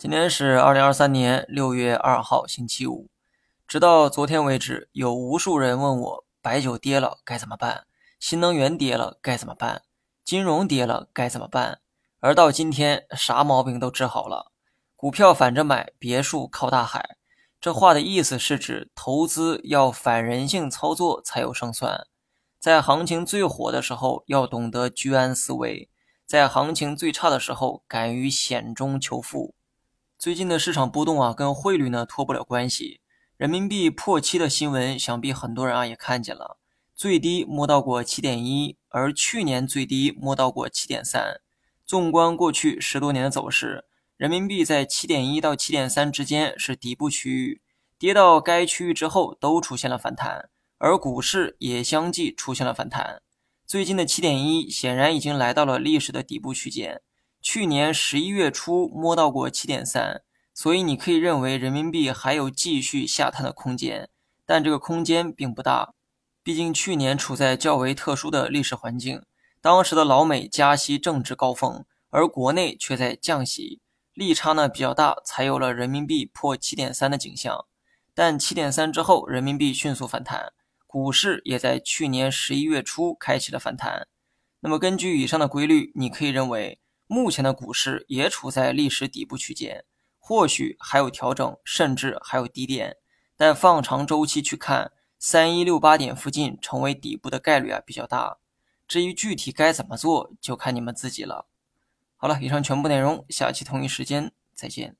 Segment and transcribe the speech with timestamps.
[0.00, 3.10] 今天是二零二三年六月二号，星期五。
[3.68, 7.84] 直到昨天为止，有无数人问我：白酒跌了该怎么办？
[8.18, 9.82] 新能源跌了该怎么办？
[10.24, 11.80] 金融跌了该怎么办？
[12.20, 14.50] 而到今天，啥毛病都治好了。
[14.96, 17.18] 股票反着买，别墅靠大海。
[17.60, 22.06] 这话的意思是指投资要反人性操作才有胜算。
[22.58, 25.90] 在行情最火的时候，要懂得居安思危；
[26.24, 29.54] 在行情最差的时候，敢于险中求富。
[30.20, 33.00] 最近的市场波动啊，跟汇率呢脱不了关系。
[33.38, 36.58] 人民币破七的新闻，想必很多人啊也看见了，
[36.94, 41.40] 最低摸到过七点一，而去年最低摸到过七点三。
[41.86, 43.86] 纵观过去十多年的走势，
[44.18, 47.62] 人民币在七点一到七点三之间是底部区域，
[47.98, 53.22] 跌到该区域之后都出现了反弹，而股市也相继出现了反弹。
[53.66, 57.00] 最近的七点一显然已经来到了历史的底部区间，
[57.52, 60.22] 去年十一月初摸到过七点三。
[60.54, 64.08] 所以你可以认为人民币还有继续下探的空间，
[64.46, 65.92] 但这个空间并不大。
[66.44, 69.24] 毕竟去年处在较为特殊的历史环境，
[69.60, 73.80] 当时的老美加息正值高峰，而国内却在降息，
[74.14, 77.66] 利差呢比较大，才有了人民币破七点三的景象。
[78.14, 80.52] 但七点三之后，人民币迅速反弹，
[80.86, 84.06] 股市也在去年十一月初开启了反弹。
[84.60, 86.78] 那么根据以上的规律，你可以认为
[87.10, 89.84] 目前的股市也处在历史底部区间。
[90.16, 92.98] 或许还有调整，甚至还有低点，
[93.36, 98.38] 但放长周期去看，三一六八点附近成为底部的概率啊比较大。
[98.86, 101.48] 至于具体该怎么做，就看你们自己了。
[102.16, 104.96] 好了，以上全部内容，下期同一时间再见。